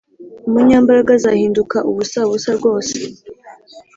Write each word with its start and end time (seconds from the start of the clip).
Umunyambaraga 0.47 1.11
azahinduka 1.17 1.77
ubusabusa 1.89 2.49
rwose 2.57 2.95